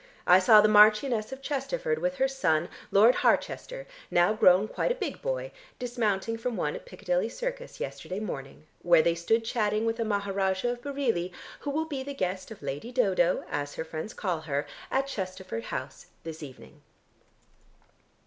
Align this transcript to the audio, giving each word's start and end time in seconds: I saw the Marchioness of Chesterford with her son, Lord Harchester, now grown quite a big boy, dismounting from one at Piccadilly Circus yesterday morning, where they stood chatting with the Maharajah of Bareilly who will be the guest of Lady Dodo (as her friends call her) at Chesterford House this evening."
I 0.25 0.39
saw 0.39 0.61
the 0.61 0.67
Marchioness 0.67 1.31
of 1.31 1.43
Chesterford 1.43 1.99
with 1.99 2.15
her 2.15 2.27
son, 2.27 2.69
Lord 2.89 3.13
Harchester, 3.13 3.85
now 4.09 4.33
grown 4.33 4.67
quite 4.67 4.91
a 4.91 4.95
big 4.95 5.21
boy, 5.21 5.51
dismounting 5.77 6.39
from 6.39 6.57
one 6.57 6.75
at 6.75 6.87
Piccadilly 6.87 7.29
Circus 7.29 7.79
yesterday 7.79 8.19
morning, 8.19 8.65
where 8.81 9.03
they 9.03 9.13
stood 9.13 9.45
chatting 9.45 9.85
with 9.85 9.97
the 9.97 10.03
Maharajah 10.03 10.71
of 10.71 10.81
Bareilly 10.81 11.31
who 11.59 11.69
will 11.69 11.85
be 11.85 12.01
the 12.01 12.15
guest 12.15 12.49
of 12.49 12.63
Lady 12.63 12.91
Dodo 12.91 13.45
(as 13.47 13.75
her 13.75 13.83
friends 13.85 14.15
call 14.15 14.39
her) 14.41 14.65
at 14.89 15.05
Chesterford 15.05 15.65
House 15.65 16.07
this 16.23 16.41
evening." 16.41 16.81